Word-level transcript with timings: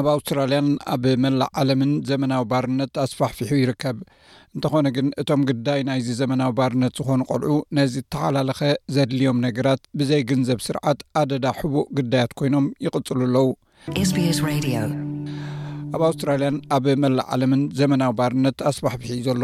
ኣብ 0.00 0.06
ኣውስትራልያን 0.14 0.66
ኣብ 0.94 1.04
መላእ 1.24 1.50
ዓለምን 1.60 1.92
ዘመናዊ 2.10 2.42
ባርነት 2.50 2.92
ኣስፋሕፊሑ 3.04 3.50
ይርከብ 3.60 3.98
እንተኾነ 4.56 4.86
ግን 4.96 5.06
እቶም 5.22 5.42
ግዳይ 5.50 5.80
ናይዚ 5.88 6.08
ዘመናዊ 6.20 6.50
ባርነት 6.58 6.94
ዝኾኑ 7.00 7.20
ቆልዑ 7.30 7.54
ነዚ 7.78 7.94
እተሓላለኸ 8.04 8.60
ዘድልዮም 8.96 9.38
ነገራት 9.46 9.82
ብዘይ 10.00 10.22
ግንዘብ 10.32 10.60
ስርዓት 10.66 11.00
ኣደዳ 11.22 11.46
ሕቡእ 11.60 11.88
ግዳያት 12.00 12.34
ኮይኖም 12.40 12.66
ይቕጽሉ 12.86 13.20
ኣለዉ 13.28 13.46
ss 14.08 14.10
ኣብ 15.94 16.00
ኣውስትራልያን 16.06 16.56
ኣብ 16.76 16.84
መላእ 17.02 17.26
ዓለምን 17.34 17.60
ዘመናዊ 17.78 18.10
ባርነት 18.18 18.58
ኣስባሕብሒዩ 18.70 19.18
ዘሎ 19.26 19.42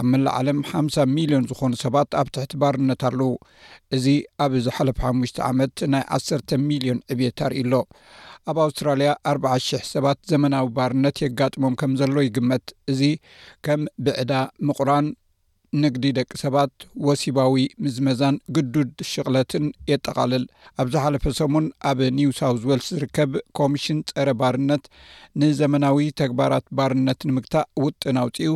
ኣብ 0.00 0.04
መላእ 0.12 0.34
ዓለም 0.40 0.58
ሓሳ 0.70 0.96
ሚሊዮን 1.14 1.46
ዝኾኑ 1.50 1.72
ሰባት 1.84 2.10
ኣብ 2.20 2.28
ትሕቲ 2.34 2.52
ባርነት 2.62 3.00
ኣለዉ 3.08 3.30
እዚ 3.96 4.06
ኣብዝ 4.44 4.66
ሓለፍ 4.76 4.98
ሓሙሽ 5.04 5.32
ዓመት 5.48 5.76
ናይ 5.94 6.04
1ሰተ 6.18 6.50
ሚልዮን 6.68 7.00
ዕብት 7.14 7.40
ርእ 7.52 7.60
ኣሎ 7.64 7.74
ኣብ 8.50 8.56
ኣውስትራልያ 8.66 9.10
4 9.32 9.48
000 9.48 9.92
ሰባት 9.94 10.20
ዘመናዊ 10.32 10.66
ባርነት 10.78 11.18
የጋጥሞም 11.24 11.76
ከም 11.82 11.94
ዘሎ 12.02 12.16
ይግመት 12.28 12.66
እዚ 12.92 13.02
ከም 13.68 13.82
ብዕዳ 14.06 14.32
ምቁራን 14.68 15.08
ንግዲ 15.80 16.04
ደቂ 16.16 16.30
ሰባት 16.44 16.72
ወሲባዊ 17.08 17.54
ምዝመዛን 17.84 18.34
ግዱድ 18.56 18.90
ሽቅለትን 19.10 19.66
የጠቃልል 19.90 20.44
ኣብዝ 20.82 20.94
ሓለፈ 21.04 21.24
ሰሙን 21.38 21.66
ኣብ 21.90 22.00
ኒውሳውስ 22.18 22.64
ወልስ 22.70 22.88
ዝርከብ 22.96 23.32
ኮሚሽን 23.58 24.00
ፀረ 24.12 24.30
ባርነት 24.40 24.84
ንዘመናዊ 25.42 26.08
ተግባራት 26.20 26.66
ባርነት 26.80 27.20
ንምግታእ 27.30 27.66
ውጥንውፅኡ 27.84 28.50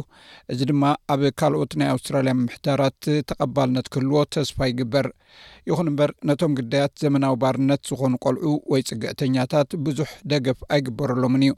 እዚ 0.55 0.61
ድማ 0.71 0.85
ኣብ 1.15 1.23
ካልኦት 1.43 1.73
ናይ 1.83 1.89
ኣውስትራልያ 1.95 2.35
ምሕተራት 2.43 3.01
ተቀባልነት 3.33 3.89
ክህልዎ 3.95 4.19
ተስፋ 4.37 4.59
ይግበር 4.71 5.09
ይኹን 5.69 5.89
እምበር 5.93 6.11
ነቶም 6.29 6.53
ግዳያት 6.59 6.93
ዘመናዊ 7.05 7.35
ባርነት 7.43 7.81
ዝኮኑ 7.89 8.13
ቆልዑ 8.25 8.53
ወይ 8.73 8.83
ፅግዕተኛታት 8.91 9.71
ብዙሕ 9.87 10.11
ደገፍ 10.33 10.61
ኣይግበረሎምን 10.75 11.43
እዩ 11.47 11.55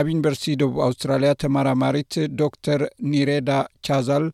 ኣብ 0.00 0.06
ዩኒቨርሲቲ 0.12 0.56
ደቡብ 0.62 0.80
ኣውስትራልያ 0.88 1.30
ተመራማሪት 1.44 2.14
ዶክተር 2.42 2.80
ኒሬዳ 3.12 3.50
ቻዛል 3.88 4.24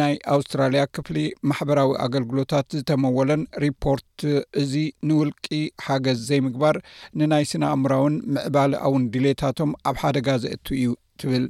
ናይ 0.00 0.14
ኣውስትራልያ 0.34 0.82
ክፍሊ 0.96 1.18
ማሕበራዊ 1.50 1.90
ኣገልግሎታት 2.06 2.66
ዝተመወለን 2.78 3.42
ሪፖርት 3.64 4.20
እዚ 4.62 4.72
ንውልቂ 5.08 5.46
ሓገዝ 5.86 6.18
ዘይምግባር 6.28 6.76
ንናይ 7.20 7.46
ስናእምራውን 7.52 8.16
ምዕባሊ 8.36 8.72
ኣውን 8.88 9.04
ድሌታቶም 9.16 9.72
ኣብ 9.90 9.98
ሓደ 10.04 10.16
ጋዘእቲ 10.28 10.66
እዩ 10.80 10.92
ትብል 11.22 11.46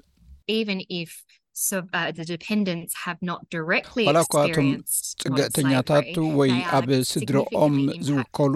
ዋላኳቶም 4.08 4.68
ፅግዕተኛታት 5.22 6.10
ወይ 6.38 6.52
ኣብ 6.78 6.88
ስድሪኦም 7.10 7.74
ዝውከሉ 8.06 8.54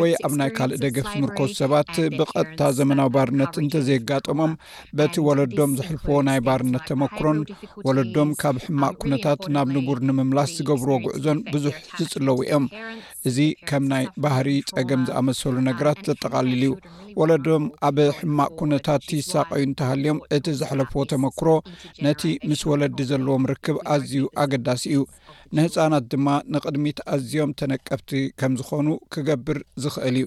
ወይ 0.00 0.12
ኣብ 0.26 0.32
ናይ 0.40 0.50
ካልእ 0.56 0.78
ደገፍ 0.84 1.06
ዝምርከሱ 1.14 1.52
ሰባት 1.60 1.92
ብቐጥታ 2.18 2.60
ዘመናዊ 2.78 3.10
ባርነት 3.14 3.54
እንተዘየጋጠሞም 3.62 4.52
በቲ 4.98 5.14
ወለዶም 5.28 5.72
ዝሕልፈዎ 5.78 6.18
ናይ 6.28 6.40
ባርነት 6.48 6.84
ተመክሮን 6.90 7.40
ወለዶም 7.88 8.30
ካብ 8.42 8.56
ሕማቅ 8.66 8.94
ኩነታት 9.04 9.42
ናብ 9.56 9.68
ንቡር 9.76 10.00
ንምምላስ 10.08 10.52
ዝገብርዎ 10.58 10.96
ጉዕዞን 11.06 11.40
ብዙሕ 11.54 11.74
ዝፅለው 11.98 12.38
እዮም 12.46 12.66
እዚ 13.28 13.38
ከም 13.68 13.84
ናይ 13.90 14.04
ባህሪ 14.24 14.48
ፀገም 14.72 15.00
ዝኣመሰሉ 15.08 15.54
ነገራት 15.68 16.00
ዘጠቃልል 16.08 16.60
ዩ 16.66 16.68
ወለዶም 17.20 17.64
ኣብ 17.88 17.96
ሕማቅ 18.18 18.48
ኩነታት 18.60 19.02
ትይሳቀዩ 19.10 19.62
እንተሃልዮም 19.68 20.18
እቲ 20.36 20.46
ዘሕለፍዎ 20.60 21.02
ተመክሮ 21.12 21.48
ነቲ 22.06 22.22
ምስ 22.48 22.62
ወለዲ 22.70 22.98
ዘለዎም 23.10 23.46
ርክብ 23.52 23.78
ኣዝዩ 23.94 24.16
ኣገዳሲ 24.42 24.84
እዩ 24.92 25.00
ንህፃናት 25.56 26.06
ድማ 26.12 26.28
ንቅድሚት 26.56 27.00
ኣዝዮም 27.14 27.52
ተነቀፍቲ 27.62 28.10
ከም 28.42 28.54
ዝኾኑ 28.60 28.88
ክገብር 29.14 29.60
ዝኽእል 29.84 30.18
እዩ 30.22 30.26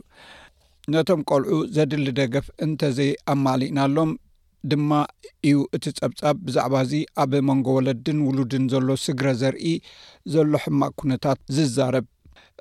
ነቶም 0.94 1.22
ቆልዑ 1.32 1.56
ዘድሊ 1.78 2.06
ደገፍ 2.20 2.46
እንተዘይኣማሊእናሎም 2.68 4.12
ድማ 4.70 4.92
እዩ 5.50 5.58
እቲ 5.76 5.86
ጸብጻብ 5.98 6.38
ብዛዕባ 6.46 6.76
እዚ 6.86 6.94
ኣብ 7.24 7.34
መንጎ 7.50 7.68
ወለድን 7.80 8.18
ውሉድን 8.28 8.64
ዘሎ 8.72 8.88
ስግረ 9.08 9.28
ዘርኢ 9.42 9.68
ዘሎ 10.34 10.52
ሕማቅ 10.66 10.92
ኩነታት 11.02 11.38
ዝዛረብ 11.58 12.06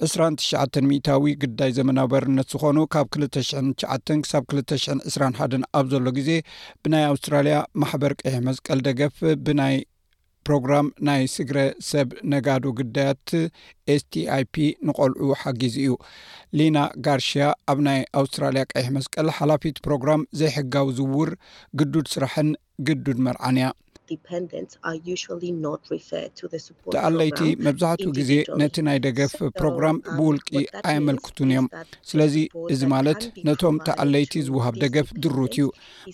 2ስ9ሽ 0.02 0.50
ታዊ 1.06 1.24
ግዳይ 1.42 1.70
ዘመናበርነት 1.76 2.48
ዝኾኑ 2.52 2.78
ካብ 2.94 3.06
29ሸ 3.16 3.96
ክሳብ 4.24 4.42
221 4.58 5.56
ኣብ 5.78 5.86
ዘሎ 5.92 6.06
ግዜ 6.18 6.30
ብናይ 6.82 7.04
ኣውስትራልያ 7.12 7.56
ማሕበር 7.82 8.12
ቀይሕ 8.22 8.36
መስቀል 8.48 8.80
ደገፍ 8.88 9.16
ብናይ 9.46 9.76
ፕሮግራም 10.48 10.86
ናይ 11.08 11.22
ስግረ 11.34 11.58
ሰብ 11.88 12.10
ነጋዶ 12.32 12.64
ግዳያት 12.80 13.28
ኤስ 13.94 14.04
ቲ 14.12 14.22
ኣይፒ 14.36 14.54
ንቆልዑ 14.88 15.30
ሓጊዙ 15.42 15.74
እዩ 15.84 15.94
ሊና 16.60 16.78
ጋርሽያ 17.06 17.48
ኣብ 17.72 17.80
ናይ 17.88 18.00
ኣውስትራልያ 18.22 18.62
ቀይሕ 18.74 18.86
መስቀል 18.98 19.28
ሓላፊት 19.38 19.82
ፕሮግራም 19.88 20.22
ዘይሕጋዊ 20.42 20.88
ዝውር 21.00 21.32
ግዱድ 21.80 22.08
ስራሕን 22.14 22.50
ግዱድ 22.88 23.18
መርዓንእያ 23.26 23.68
ተኣለይቲ 26.94 27.40
መብዛሕትኡ 27.66 28.10
ግዜ 28.18 28.30
ነቲ 28.60 28.76
ናይ 28.86 28.98
ደገፍ 29.06 29.34
ፕሮግራም 29.58 29.96
um, 30.00 30.06
ብውልቂ 30.16 30.48
ኣይመልክቱን 30.90 31.50
እዮም 31.52 31.66
ስለዚ 32.10 32.34
እዚ 32.74 32.80
ማለት 32.94 33.20
ነቶም 33.48 33.76
ተኣለይቲ 33.88 34.34
ዝውሃብ 34.46 34.76
ደገፍ 34.84 35.08
ድሩት 35.24 35.54
እዩ 35.58 35.66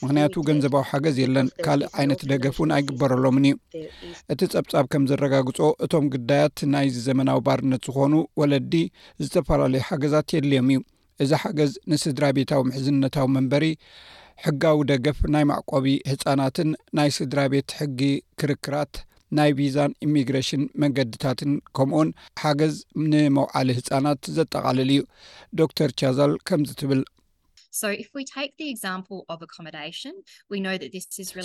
ምክንያቱ 0.02 0.34
ገንዘባዊ 0.48 0.84
ሓገዝ 0.90 1.18
የለን 1.24 1.48
ካልእ 1.66 1.90
ዓይነት 2.00 2.22
ደገፍ 2.32 2.58
ውን 2.62 2.72
ኣይግበረሎምን 2.78 3.46
እዩ 3.50 3.54
እቲ 4.34 4.40
ፀብፃብ 4.56 4.88
ከም 4.94 5.06
ዘረጋግጾ 5.12 5.60
እቶም 5.86 6.06
ግዳያት 6.16 6.58
ናይ 6.74 6.88
ዘመናዊ 7.08 7.38
ባርነት 7.48 7.84
ዝኮኑ 7.90 8.14
ወለዲ 8.42 8.74
ዝተፈላለዩ 9.26 9.82
ሓገዛት 9.90 10.28
የድልዮም 10.36 10.68
እዩ 10.74 10.80
እዚ 11.24 11.30
ሓገዝ 11.44 11.72
ንስድራ 11.92 12.24
ቤታዊ 12.36 12.62
ምሕዝነታዊ 12.68 13.26
መንበሪ 13.36 13.66
ሕጋዊ 14.44 14.78
ደገፍ 14.90 15.18
ናይ 15.34 15.44
ማዕቆቢ 15.50 15.86
ህፃናትን 16.10 16.70
ናይ 16.98 17.10
ስድራ 17.18 17.40
ቤት 17.52 17.70
ሕጊ 17.80 18.00
ክርክራት 18.40 18.94
ናይ 19.38 19.50
ቪዛን 19.58 19.92
ኢሚግሬሽን 20.06 20.62
መንገድታትን 20.82 21.52
ከምውን 21.76 22.08
ሓገዝ 22.42 22.74
ንመውዓሊ 23.10 23.68
ህፃናት 23.78 24.22
ዘጠቃልል 24.36 24.90
እዩ 24.96 25.00
ዶክተር 25.60 25.90
ቻዘል 26.02 26.34
ከምዚ 26.50 26.72
ትብል 26.82 27.02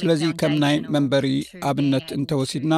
ስለዚ 0.01 0.23
ከም 0.41 0.53
ናይ 0.63 0.75
መንበሪ 0.95 1.27
ኣብነት 1.69 2.07
እንተወሲድና 2.17 2.75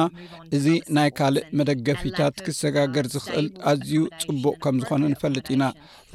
እዚ 0.56 0.66
ናይ 0.96 1.10
ካልእ 1.18 1.44
መደገፊታት 1.60 2.36
ክሰጋገር 2.46 3.08
ዝክእል 3.14 3.48
ኣዝዩ 3.72 3.94
ፅቡቅ 4.22 4.56
ከም 4.66 4.78
ዝኾነ 4.84 5.02
ንፈልጥ 5.14 5.46
ኢና 5.56 5.62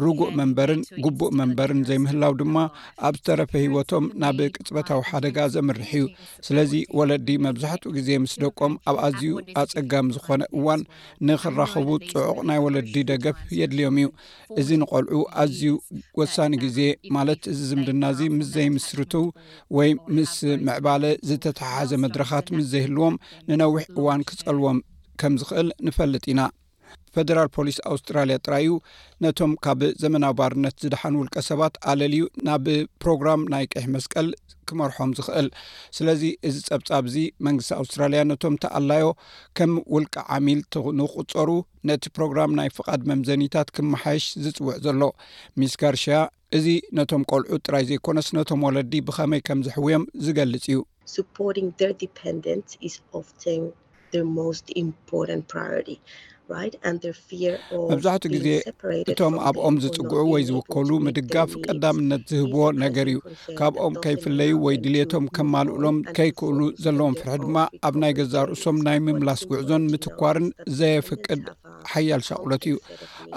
ርጉእ 0.04 0.32
መንበርን 0.40 0.82
ጉቡእ 1.06 1.32
መንበርን 1.40 1.80
ዘይምህላው 1.90 2.34
ድማ 2.40 2.56
ኣብ 3.08 3.16
ዝተረፈ 3.20 3.52
ሂወቶም 3.64 4.06
ናብ 4.22 4.40
ቅፅበታዊ 4.56 5.02
ሓደጋ 5.10 5.38
ዘምርሕ 5.54 5.90
እዩ 6.00 6.06
ስለዚ 6.48 6.72
ወለዲ 6.98 7.28
መብዛሕትኡ 7.46 7.92
ግዜ 7.98 8.10
ምስ 8.24 8.34
ደቆም 8.44 8.74
ኣብ 8.90 8.98
ኣዝዩ 9.08 9.30
ኣፀጋሚ 9.62 10.08
ዝኮነ 10.18 10.44
እዋን 10.60 10.82
ንኽራኸቡ 11.30 11.88
ፅዑቕ 12.14 12.38
ናይ 12.50 12.60
ወለዲ 12.66 12.96
ደገፍ 13.12 13.40
የድልዮም 13.60 13.98
እዩ 14.02 14.10
እዚ 14.64 14.70
ንቆልዑ 14.84 15.16
ኣዝዩ 15.46 15.72
ወሳኒ 16.22 16.54
ግዜ 16.66 16.80
ማለት 17.18 17.42
እዚ 17.54 17.60
ዝምድና 17.72 18.04
እዚ 18.16 18.22
ምስ 18.38 18.50
ዘይምስርት 18.58 19.16
ወይ 19.80 19.92
ምስ 20.18 20.36
ምዕባለ 20.68 21.04
ዝተተሓሓዘ 21.30 21.92
መድረኻት 22.06 22.48
ምስ 22.58 22.66
ዘይህልዎም 22.76 23.18
ንነዊሕ 23.50 23.84
እዋን 24.00 24.22
ክፀልዎም 24.30 24.80
ከም 25.22 25.34
ዝክእል 25.42 25.70
ንፈልጥ 25.90 26.24
ኢና 26.34 26.42
ፌደራል 27.18 27.48
ፖሊስ 27.56 27.78
ኣውስትራልያ 27.92 28.36
ጥራይ 28.46 28.64
ዩ 28.70 28.74
ነቶም 29.24 29.52
ካብ 29.66 29.80
ዘመና 30.02 30.26
ባርነት 30.40 30.76
ዝድሓን 30.84 31.16
ውልቀ 31.20 31.38
ሰባት 31.48 31.76
ኣለል 31.92 32.14
ዩ 32.20 32.26
ናብ 32.48 32.66
ፕሮግራም 33.04 33.42
ናይ 33.54 33.64
ቅሕ 33.74 33.86
መስቀል 33.96 34.28
ክመርሖም 34.70 35.12
ዝኽእል 35.18 35.48
ስለዚ 35.98 36.22
እዚ 36.48 36.58
ፀብፃብ 36.68 37.06
እዚ 37.10 37.18
መንግስቲ 37.48 37.72
ኣውስትራልያ 37.80 38.22
ነቶም 38.32 38.56
ተኣላዮ 38.64 39.06
ከም 39.60 39.74
ውልቀ 39.96 40.16
ዓሚል 40.36 40.62
ንቁፀሩ 41.00 41.50
ነቲ 41.90 42.04
ፕሮግራም 42.18 42.54
ናይ 42.60 42.70
ፍቓድ 42.78 43.02
መምዘኒታት 43.12 43.72
ክመሓየሽ 43.78 44.26
ዝፅውዕ 44.44 44.76
ዘሎ 44.88 45.02
ሚስ 45.62 45.76
ጋርሽያ 45.84 46.20
እዚ 46.60 46.68
ነቶም 47.00 47.24
ቆልዑ 47.34 47.56
ጥራይ 47.68 47.86
ዘይኮነስ 47.92 48.28
ነቶም 48.40 48.62
ወለዲ 48.68 48.94
ብከመይ 49.08 49.42
ከምዝሕውዮም 49.48 50.06
ዝገልፅ 50.28 50.66
እዩ 50.70 50.80
መብዛሕትኡ 57.92 58.30
ግዜ 58.36 58.48
እቶም 59.12 59.34
ኣብኦም 59.48 59.76
ዝፅጉዑ 59.84 60.22
ወይ 60.34 60.44
ዝውከሉ 60.50 60.90
ምድጋፍ 61.06 61.52
ቀዳምነት 61.66 62.24
ዝህብዎ 62.32 62.62
ነገር 62.84 63.08
እዩ 63.14 63.18
ካብኦም 63.60 63.96
ከይፍለዩ 64.04 64.52
ወይ 64.66 64.78
ድሌቶም 64.86 65.26
ከማልኡሎም 65.38 66.00
ከይክእሉ 66.20 66.60
ዘለዎም 66.86 67.18
ፍርሒ 67.22 67.40
ድማ 67.46 67.58
ኣብ 67.90 67.96
ናይ 68.04 68.14
ገዛ 68.20 68.34
ርእሶም 68.52 68.80
ናይ 68.88 69.00
ምምላስ 69.08 69.42
ጉዕዞን 69.52 69.90
ምትኳርን 69.94 70.48
ዘየፍቅድ 70.80 71.44
ሓያል 71.92 72.22
ሻቁሎት 72.28 72.64
እዩ 72.70 72.76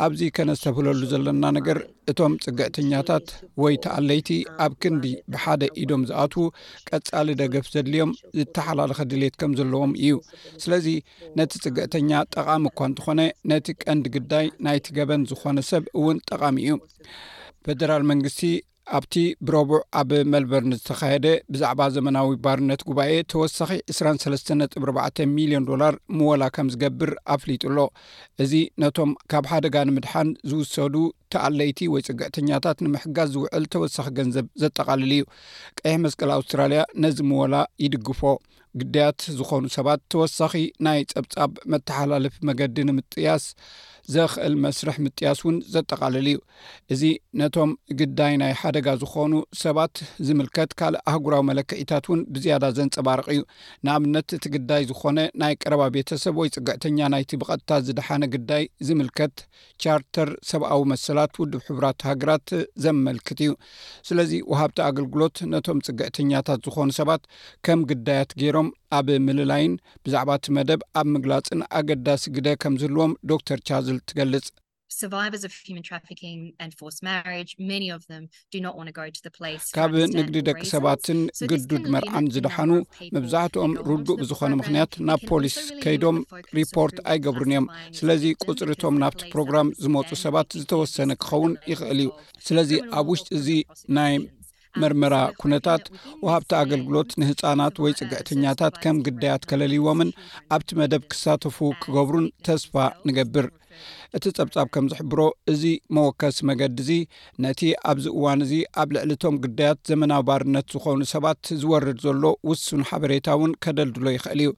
ኣብዚ 0.05 0.21
ከነዝተብህለሉ 0.37 1.01
ዘለና 1.13 1.45
ነገር 1.59 1.79
እቶም 2.11 2.33
ፅግዕተኛታት 2.45 3.27
ወይ 3.63 3.75
ተኣለይቲ 3.85 4.29
ኣብ 4.65 4.73
ክንዲ 4.83 5.05
ብሓደ 5.33 5.63
ኢዶም 5.83 6.03
ዝኣትዉ 6.11 6.45
ቀጻሊ 6.91 7.29
ደገፍ 7.43 7.67
ዘድልዮም 7.75 8.13
ዝተሓላለኸ 8.39 9.01
ድሌት 9.13 9.37
ከም 9.43 9.53
ዘለዎም 9.61 9.93
እዩ 10.05 10.15
ስለዚ 10.65 10.89
ነቲ 11.41 11.53
ፅግዕተኛ 11.67 12.11
ጠቃሚ 12.37 12.65
እኳ 12.73 12.81
እንትኾነ 12.91 13.21
ነቲ 13.53 13.67
ቀንዲ 13.85 14.07
ግዳይ 14.17 14.49
ናይቲ 14.67 14.87
ገበን 14.99 15.29
ዝኮነ 15.33 15.59
ሰብ 15.71 15.85
እውን 16.01 16.19
ጠቃሚ 16.33 16.57
እዩ 16.67 16.77
ፈደራል 17.67 18.05
መንግስቲ 18.11 18.43
ኣብቲ 18.97 19.15
ብረቡዕ 19.47 19.79
ኣብ 20.01 20.11
መልበርን 20.33 20.73
ዝተካየደ 20.79 21.27
ብዛዕባ 21.53 21.81
ዘመናዊ 21.97 22.29
ባርነት 22.45 22.81
ጉባኤ 22.89 23.13
ተወሳኺ 23.33 23.71
2ሰጥ4ር 23.95 24.91
ሚሊዮን 25.37 25.67
ዶላር 25.71 25.95
ምወላ 26.19 26.43
ከም 26.57 26.69
ዝገብር 26.75 27.13
ኣፍሊጡሎ 27.35 27.79
እዚ 28.45 28.53
ነቶም 28.85 29.13
ካብ 29.33 29.47
ሓደጋ 29.53 29.77
ንምድሓን 29.89 30.31
ዝውሰዱ 30.53 30.97
ተኣለይቲ 31.35 31.79
ወይ 31.95 32.05
ፅግዕተኛታት 32.09 32.79
ንምሕጋዝ 32.87 33.31
ዝውዕል 33.35 33.67
ተወሳኺ 33.75 34.07
ገንዘብ 34.21 34.47
ዘጠቓልል 34.63 35.13
እዩ 35.19 35.25
ቀይሕ 35.81 35.97
መስቀል 36.07 36.33
ኣውስትራልያ 36.39 36.83
ነዚ 37.05 37.19
ምወላ 37.33 37.55
ይድግፎ 37.85 38.23
ግዳያት 38.81 39.21
ዝኾኑ 39.37 39.65
ሰባት 39.77 40.01
ተወሳኺ 40.15 40.53
ናይ 40.87 40.99
ጸብጻብ 41.13 41.53
መተሓላልፍ 41.73 42.35
መገዲ 42.49 42.77
ንምጥያስ 42.91 43.45
ዘክእል 44.15 44.55
መስርሕ 44.65 44.97
ምጥያስ 45.05 45.39
እውን 45.45 45.57
ዘጠቃለል 45.75 46.27
እዩ 46.31 46.37
እዚ 46.95 47.03
ነቶም 47.41 47.71
ግዳይ 48.01 48.35
ናይ 48.43 48.53
ሓደጋ 48.61 48.87
ዝኾኑ 49.03 49.33
ሰባት 49.63 49.95
ዝምልከት 50.27 50.71
ካልእ 50.81 51.03
ኣህጉራዊ 51.13 51.43
መለክዒታት 51.51 52.05
እውን 52.09 52.21
ብዝያዳ 52.35 52.65
ዘንፀባርቂ 52.79 53.27
እዩ 53.35 53.43
ንኣብነት 53.87 54.29
እቲ 54.39 54.45
ግዳይ 54.57 54.83
ዝኮነ 54.91 55.19
ናይ 55.43 55.55
ቀረባ 55.63 55.83
ቤተሰብ 55.97 56.35
ወይ 56.43 56.51
ፅግዕተኛ 56.57 56.99
ናይቲ 57.15 57.33
ብቐጥታት 57.43 57.85
ዝድሓነ 57.89 58.23
ግዳይ 58.35 58.65
ዝምልከት 58.89 59.35
ቻርተር 59.85 60.31
ሰብኣዊ 60.53 60.81
መሰላት 60.95 61.33
ውድብ 61.43 61.63
ሕቡራት 61.69 62.01
ሃገራት 62.11 62.49
ዘመልክት 62.87 63.39
እዩ 63.47 63.53
ስለዚ 64.11 64.33
ወሃብቲ 64.53 64.79
ኣገልግሎት 64.91 65.37
ነቶም 65.55 65.81
ፅግዕተኛታት 65.89 66.61
ዝኾኑ 66.69 66.89
ሰባት 67.01 67.23
ከም 67.69 67.81
ግዳያት 67.93 68.31
ገይሮም 68.43 68.69
ኣብ 68.97 69.09
ምልላይን 69.27 69.73
ብዛዕባ 70.05 70.31
እቲ 70.39 70.47
መደብ 70.57 70.81
ኣብ 71.01 71.07
ምግላፅን 71.15 71.61
ኣገዳሲ 71.79 72.23
ግደ 72.37 72.49
ከምዝልዎም 72.63 73.13
ዶክተር 73.33 73.59
ቻዝል 73.69 73.99
ትገልፅ 74.11 74.47
ካብ 79.77 79.93
ንግዲ 80.19 80.39
ደቂ 80.49 80.59
ሰባትን 80.73 81.19
ግዱድ 81.51 81.85
መርዓን 81.95 82.27
ዝድሓኑ 82.35 82.71
መብዛሕትኦም 83.17 83.73
ርዱእ 83.91 84.19
ብዝኮነ 84.23 84.53
ምክንያት 84.61 84.93
ናብ 85.11 85.23
ፖሊስ 85.31 85.57
ከይዶም 85.85 86.19
ሪፖርት 86.59 86.97
ኣይገብሩን 87.15 87.53
እዮም 87.55 87.69
ስለዚ 88.01 88.25
ቁፅሪቶም 88.47 88.99
ናብቲ 89.05 89.23
ፕሮግራም 89.35 89.73
ዝመፁ 89.85 90.11
ሰባት 90.25 90.51
ዝተወሰነ 90.63 91.11
ክኸውን 91.27 91.55
ይክእል 91.73 92.01
እዩ 92.07 92.11
ስለዚ 92.49 92.73
ኣብ 92.99 93.07
ውሽጢ 93.15 93.31
እዚ 93.41 93.49
ናይ 93.99 94.15
መርመራ 94.83 95.15
ኩነታት 95.43 95.85
ወሃብቲ 96.25 96.51
ኣገልግሎት 96.63 97.11
ንህፃናት 97.21 97.77
ወይ 97.85 97.93
ፅግዕትኛታት 98.01 98.75
ከም 98.83 98.99
ግዳያት 99.07 99.43
ከለልይዎምን 99.51 100.11
ኣብቲ 100.57 100.71
መደብ 100.81 101.03
ክሳተፉ 101.13 101.57
ክገብሩን 101.85 102.27
ተስፋ 102.49 102.75
ንገብር 103.09 103.49
እቲ 104.17 104.25
ፀብጻብ 104.37 104.67
ከም 104.75 104.87
ዝሕብሮ 104.93 105.21
እዚ 105.51 105.63
መወከስ 105.97 106.37
መገዲ 106.49 106.77
እዚ 106.85 106.91
ነቲ 107.45 107.61
ኣብዚ 107.91 108.07
እዋን 108.19 108.41
እዚ 108.47 108.53
ኣብ 108.81 108.89
ልዕሊቶም 108.97 109.37
ግዳያት 109.45 109.79
ዘመናዊ 109.91 110.23
ባርነት 110.29 110.67
ዝኮኑ 110.75 110.99
ሰባት 111.13 111.43
ዝወርድ 111.63 112.01
ዘሎ 112.07 112.25
ውሱን 112.51 112.83
ሓበሬታ 112.91 113.27
እውን 113.39 113.53
ከደልድሎ 113.67 114.05
ይክእል 114.17 114.41
እዩ 114.45 114.51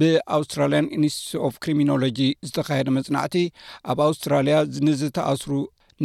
ብኣውስትራልያን 0.00 0.90
ኢኒስቲ 0.98 1.22
ኦፍ 1.48 1.54
ክሪሚኖሎጂ 1.64 2.18
ዝተካየደ 2.48 2.88
መፅናዕቲ 2.98 3.36
ኣብ 3.92 4.00
ኣውስትራልያ 4.08 4.58
ንዝተኣስሩ 4.88 5.52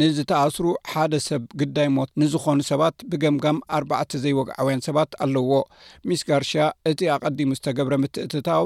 ንዝተኣስሩ 0.00 0.66
ሓደ 0.90 1.14
ሰብ 1.26 1.42
ግዳይ 1.60 1.88
ሞት 1.96 2.10
ንዝኮኑ 2.20 2.58
ሰባት 2.70 2.96
ብገምጋም 3.10 3.58
ኣርባዕቲ 3.76 4.12
ዘይወግዓውያን 4.22 4.80
ሰባት 4.86 5.10
ኣለዎ 5.24 5.50
ሚስ 6.10 6.22
ጋርሽ 6.28 6.50
እቲ 6.90 7.00
ኣቀዲሙ 7.16 7.48
ዝተገብረ 7.58 7.94
ምትእትታው 8.02 8.64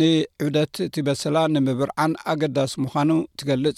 ንዑደት 0.00 0.74
እቲ 0.86 0.96
በሰላ 1.06 1.36
ንምብርዓን 1.54 2.12
ኣገዳሲ 2.34 2.74
ምኳኑ 2.84 3.10
ትገልፅ 3.40 3.76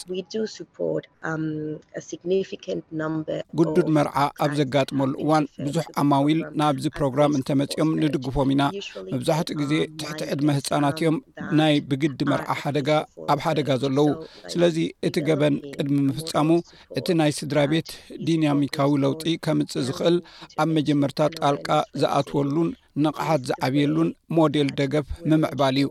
um, 1.31 3.17
ጉዱድ 3.61 3.88
መርዓ 3.99 4.17
ኣብ 4.44 4.52
ዘጋጥመሉ 4.61 5.11
እዋን 5.25 5.44
ብዙሕ 5.67 5.87
ኣማዊል 6.02 6.38
ናብዚ 6.62 6.85
ፕሮግራም 6.99 7.35
እንተመፅኦም 7.41 7.91
ንድግፎም 8.02 8.52
ኢናመብዛሕትኡ 8.56 9.56
ግዜ 9.62 9.73
um, 9.87 9.91
ትሕቲ 10.02 10.20
ዕድመ 10.37 10.49
ህፃናት 10.58 10.99
እዮም 11.05 11.17
um, 11.20 11.49
ናይ 11.62 11.75
ብግዲ 11.91 12.20
መርዓ 12.32 12.49
ሓደጋ 12.64 12.91
ኣብ 13.32 13.38
ሓደጋ 13.47 13.69
ዘለዉ 13.85 14.08
ስለዚ 14.55 14.79
እቲ 15.08 15.17
ገበን 15.31 15.56
ቅድሚ 15.75 15.99
ምፍፃሙ 16.11 16.49
እቲ 16.99 17.09
ናይ 17.19 17.33
ስድራ 17.39 17.59
ቤት 17.73 17.91
ዲናሚካዊ 18.29 18.93
ለውጢ 19.03 19.25
ከምፅእ 19.45 19.85
ዝኽእል 19.89 20.17
ኣብ 20.63 20.69
መጀመርታት 20.77 21.33
ጣልቃ 21.43 21.69
ዝኣትወሉን 22.03 22.71
ንቕሓት 23.05 23.43
ዝዓብየሉን 23.49 24.09
ሞዴል 24.37 24.69
ደገፍ 24.81 25.09
ምምዕባል 25.31 25.77
እዩ 25.83 25.89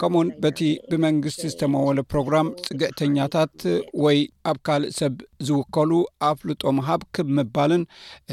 ከምኡውን 0.00 0.30
በቲ 0.44 0.58
ብመንግስቲ 0.88 1.42
ዝተመወለ 1.52 1.98
ፕሮግራም 2.12 2.48
ፅግዕተኛታት 2.64 3.54
ወይ 4.04 4.18
ኣብ 4.50 4.58
ካልእ 4.68 4.92
ሰብ 4.98 5.14
ዝውከሉ 5.48 5.92
ኣፍልጦ 6.30 6.62
ምሃብ 6.78 7.04
ክብምባልን 7.18 7.84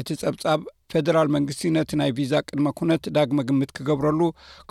እቲ 0.02 0.08
ጸብጻብ 0.24 0.60
ፌደራል 0.92 1.28
መንግስቲ 1.36 1.62
ነቲ 1.76 1.92
ናይ 2.02 2.10
ቪዛ 2.18 2.32
ቅድመ 2.48 2.68
ኩነት 2.78 3.04
ዳግመ 3.16 3.38
ግምት 3.48 3.70
ክገብረሉ 3.78 4.20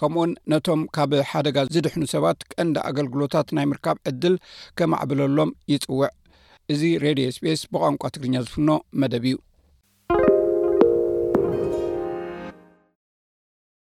ከምኡውን 0.01 0.31
ነቶም 0.51 0.83
ካብ 0.97 1.11
ሓደጋ 1.31 1.57
ዝድሕኑ 1.77 2.03
ሰባት 2.15 2.39
ቀንዲ 2.53 2.77
ኣገልግሎታት 2.91 3.49
ናይ 3.57 3.67
ምርካብ 3.71 3.97
ዕድል 4.11 4.35
ከማዕብለሎም 4.79 5.51
ይፅውዕ 5.73 6.11
እዚ 6.73 6.81
ሬድዮ 7.03 7.25
ስፔስ 7.35 7.61
ብቋንቋ 7.73 8.01
ትግርኛ 8.13 8.35
ዝፍኖ 8.45 8.69
መደብ 9.01 9.23
እዩ 9.29 9.35